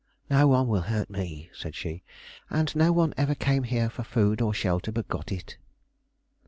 [0.31, 2.01] "No one will hurt me," said she;
[2.49, 5.57] "and no one ever came here for food or shelter but got it."